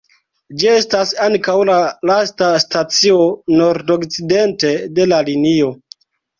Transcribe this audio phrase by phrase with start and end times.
[0.61, 1.75] Ĝi estas ankaŭ la
[2.11, 3.21] lasta stacio
[3.61, 5.73] nordokcidente de la linio.